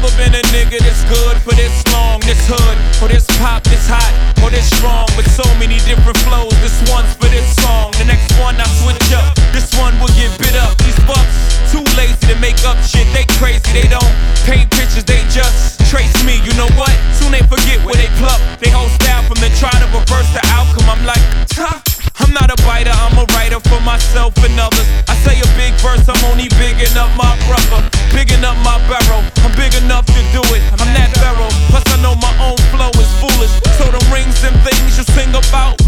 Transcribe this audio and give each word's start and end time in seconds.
never 0.00 0.14
been 0.16 0.34
a 0.34 0.42
nigga 0.52 0.78
this 0.78 1.02
good 1.08 1.36
for 1.38 1.54
this 1.54 1.72
long, 1.92 2.20
this 2.20 2.46
hood, 2.46 2.76
or 3.02 3.08
this 3.08 3.26
pop, 3.38 3.62
this 3.64 3.88
hot, 3.88 4.12
or 4.44 4.50
this 4.50 4.68
strong. 4.76 5.06
With 5.16 5.28
so 5.30 5.44
many 5.58 5.78
different 5.88 6.18
flows, 6.18 6.52
this 6.60 6.76
one's 6.90 7.12
for 7.14 7.28
this 7.32 7.56
song. 7.56 7.75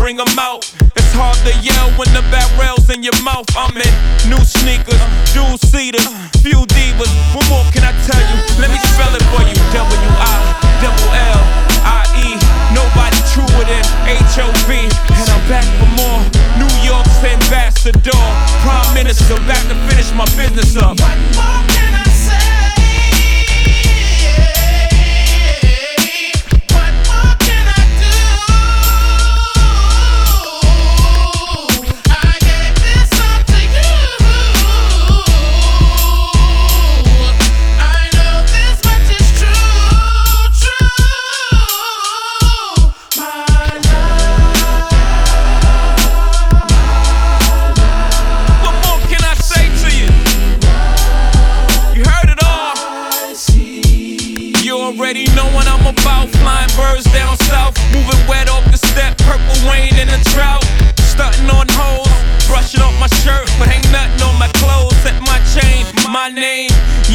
Bring 0.09 0.17
them 0.17 0.41
out. 0.41 0.65
It's 0.97 1.13
hard 1.13 1.37
to 1.45 1.53
yell 1.61 1.93
when 2.01 2.09
the 2.17 2.25
barrel's 2.33 2.89
in 2.89 3.05
your 3.05 3.13
mouth. 3.21 3.45
I'm 3.53 3.77
in 3.77 3.93
new 4.25 4.41
sneakers, 4.41 4.97
dual 5.37 5.61
seaters, 5.61 6.09
few 6.41 6.65
divas. 6.65 7.13
What 7.37 7.45
more 7.53 7.69
can 7.77 7.85
I 7.85 7.93
tell 8.09 8.17
you? 8.17 8.39
Let 8.57 8.73
me 8.73 8.81
spell 8.97 9.13
it 9.13 9.21
for 9.29 9.45
you 9.45 9.53
W 9.53 10.09
I 10.17 10.33
double 10.81 11.13
L 11.13 11.45
I 11.85 12.09
E. 12.25 12.41
Nobody 12.73 13.21
truer 13.37 13.69
than 13.69 13.85
H 14.09 14.41
O 14.41 14.49
B. 14.65 14.89
And 14.89 15.29
I'm 15.29 15.45
back 15.45 15.69
for 15.77 15.91
more. 16.01 16.25
New 16.57 16.73
York's 16.81 17.21
ambassador, 17.21 18.17
prime 18.65 18.89
minister, 18.97 19.37
back 19.45 19.61
to 19.69 19.77
finish 19.93 20.09
my 20.17 20.25
business 20.41 20.73
up. 20.81 20.97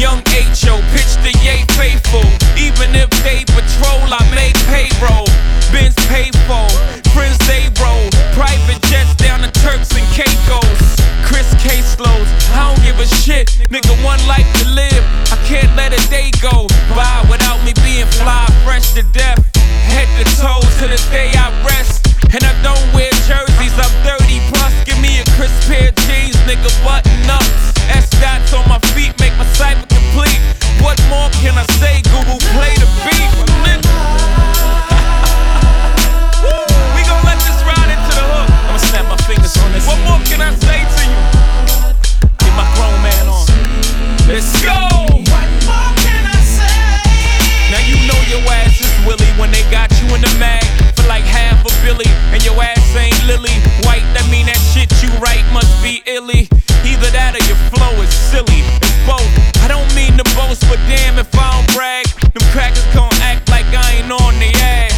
Young 0.04 0.20
H.O. 0.28 0.76
Pitch 0.92 1.16
the 1.24 1.32
yay 1.42 1.64
faithful. 1.80 2.28
Even 2.60 2.94
if 2.94 3.08
they 3.24 3.42
patrol, 3.46 4.04
I 4.12 4.20
make 4.34 4.54
payroll. 4.68 5.24
Benz 5.72 5.94
pay 6.12 6.30
for, 6.44 6.68
friends 7.08 7.38
they 7.48 7.70
roll. 7.80 8.13
Must. 56.20 56.46
Either 56.86 57.10
that 57.10 57.34
or 57.34 57.42
your 57.50 57.58
flow 57.74 57.90
is 57.98 58.12
silly. 58.12 58.62
It's 58.78 58.98
both. 59.02 59.26
I 59.64 59.68
don't 59.68 59.88
mean 59.94 60.14
to 60.14 60.24
boast, 60.38 60.62
but 60.70 60.78
damn 60.86 61.18
if 61.18 61.26
I 61.34 61.50
don't 61.50 61.68
brag, 61.74 62.06
them 62.34 62.44
crackers 62.54 62.86
gon' 62.94 63.10
act 63.18 63.50
like 63.50 63.66
I 63.74 63.98
ain't 63.98 64.12
on 64.12 64.38
their 64.38 64.54
ass. 64.62 64.94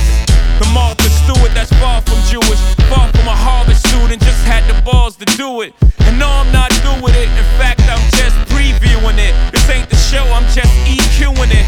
The 0.61 0.69
Martha 0.77 1.09
Stewart 1.25 1.53
that's 1.55 1.73
far 1.81 2.03
from 2.03 2.21
Jewish, 2.29 2.61
far 2.93 3.09
from 3.13 3.27
a 3.29 3.37
Harvard 3.37 3.77
student, 3.77 4.21
just 4.23 4.45
had 4.45 4.65
the 4.69 4.77
balls 4.83 5.17
to 5.17 5.27
do 5.41 5.63
it. 5.63 5.73
And 6.05 6.19
no, 6.19 6.29
I'm 6.29 6.53
not 6.53 6.71
with 7.03 7.17
it. 7.17 7.29
In 7.33 7.49
fact, 7.57 7.81
I'm 7.89 8.03
just 8.13 8.37
previewing 8.53 9.19
it. 9.19 9.33
This 9.53 9.69
ain't 9.71 9.89
the 9.89 9.97
show, 9.97 10.25
I'm 10.37 10.45
just 10.53 10.73
EQing 10.85 11.53
it. 11.53 11.67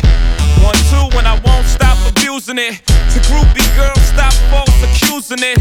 One, 0.61 0.77
two, 0.93 1.17
when 1.17 1.27
I 1.27 1.41
won't 1.45 1.67
stop 1.67 1.97
abusing 2.05 2.59
it. 2.59 2.85
To 2.85 3.19
groupie 3.29 3.65
girls, 3.77 4.03
stop 4.13 4.33
false 4.53 4.77
accusing 4.83 5.41
it. 5.41 5.58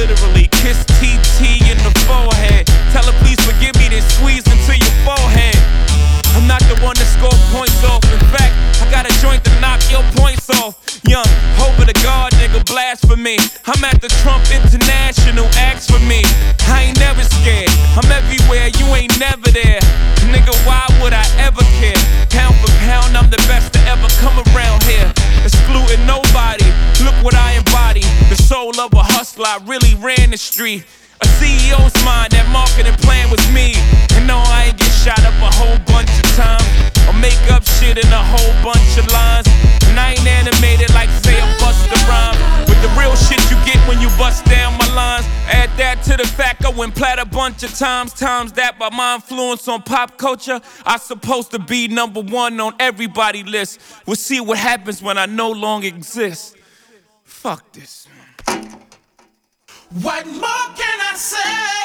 Literally 0.00 0.48
kiss 0.48 0.80
TT 0.96 1.60
in 1.68 1.76
the 1.84 1.92
forehead. 2.08 2.64
Tell 2.88 3.04
her 3.04 3.12
please 3.20 3.36
forgive 3.44 3.76
me, 3.76 3.92
then 3.92 4.00
squeeze 4.00 4.40
into 4.48 4.72
your 4.72 4.96
forehead. 5.04 5.52
I'm 6.32 6.48
not 6.48 6.64
the 6.72 6.80
one 6.80 6.96
to 6.96 7.04
score 7.04 7.36
points 7.52 7.84
off. 7.84 8.00
In 8.08 8.18
fact, 8.32 8.56
I 8.80 8.88
got 8.90 9.04
a 9.04 9.12
joint 9.20 9.44
to 9.44 9.52
knock 9.60 9.76
your 9.92 10.00
points 10.16 10.48
off. 10.56 10.80
Young, 11.04 11.28
Hova 11.60 11.84
the 11.84 11.92
God, 12.00 12.32
nigga, 12.40 12.64
blasphemy. 12.64 13.36
I'm 13.68 13.84
at 13.84 14.00
the 14.00 14.08
Trump 14.24 14.40
International, 14.48 15.44
ask 15.68 15.92
for 15.92 16.00
me. 16.08 16.24
I 16.64 16.88
ain't 16.88 16.98
never 16.98 17.20
scared. 17.20 17.68
I'm 17.92 18.08
everywhere, 18.08 18.72
you 18.80 18.86
ain't 18.96 19.12
never 19.20 19.52
there. 19.52 19.84
Nigga, 20.32 20.56
why 20.64 20.80
would 21.02 21.12
I 21.12 21.28
ever 21.44 21.60
care? 21.76 22.00
Pound 22.32 22.56
for 22.64 22.72
pound, 22.88 23.16
I'm 23.20 23.28
the 23.28 23.42
best 23.52 23.74
to 23.74 23.80
ever 23.84 24.08
come 24.16 24.40
around 24.48 24.82
here. 24.84 25.12
Excluding 25.44 26.06
nobody. 26.06 26.68
Look 27.04 27.16
what 27.24 27.34
I 27.34 27.52
embody. 27.52 28.04
The 28.28 28.36
soul 28.36 28.78
of 28.78 28.92
a 28.92 29.02
hustler, 29.02 29.46
I 29.46 29.58
really 29.66 29.89
street. 30.38 30.84
A 31.22 31.26
CEO's 31.36 31.92
mind, 32.04 32.32
that 32.32 32.48
marketing 32.48 32.96
plan 33.04 33.28
was 33.30 33.44
me. 33.52 33.76
And 34.16 34.26
no, 34.26 34.40
I 34.40 34.72
ain't 34.72 34.78
get 34.78 34.88
shot 34.88 35.20
up 35.20 35.36
a 35.36 35.52
whole 35.52 35.76
bunch 35.84 36.08
of 36.08 36.26
times. 36.32 36.64
Or 37.04 37.14
make 37.20 37.40
up 37.52 37.64
shit 37.64 38.00
in 38.00 38.08
a 38.08 38.24
whole 38.24 38.54
bunch 38.64 38.96
of 38.96 39.04
lines. 39.12 39.44
And 39.84 40.00
I 40.00 40.16
ain't 40.16 40.26
animated 40.26 40.88
like 40.94 41.10
say 41.20 41.36
a 41.36 41.46
Busta 41.60 41.98
Rhyme. 42.08 42.38
With 42.64 42.80
the 42.80 42.88
real 42.96 43.14
shit 43.16 43.42
you 43.50 43.58
get 43.68 43.76
when 43.86 44.00
you 44.00 44.08
bust 44.16 44.44
down 44.46 44.78
my 44.78 44.88
lines. 44.94 45.26
Add 45.44 45.68
that 45.76 46.02
to 46.04 46.16
the 46.16 46.26
fact 46.26 46.64
I 46.64 46.70
went 46.70 46.94
plat 46.94 47.18
a 47.18 47.26
bunch 47.26 47.62
of 47.62 47.76
times. 47.76 48.14
Times 48.14 48.52
that 48.52 48.78
by 48.78 48.88
my 48.88 49.16
influence 49.16 49.68
on 49.68 49.82
pop 49.82 50.16
culture, 50.16 50.60
I 50.86 50.96
supposed 50.96 51.50
to 51.50 51.58
be 51.58 51.88
number 51.88 52.22
one 52.22 52.58
on 52.60 52.74
everybody 52.80 53.42
list. 53.42 53.80
We'll 54.06 54.16
see 54.16 54.40
what 54.40 54.58
happens 54.58 55.02
when 55.02 55.18
I 55.18 55.26
no 55.26 55.50
longer 55.50 55.88
exist. 55.88 56.56
Fuck 57.24 57.72
this. 57.72 58.06
What 59.92 60.24
more 60.24 60.74
can 60.76 61.00
I 61.00 61.16
say? 61.16 61.79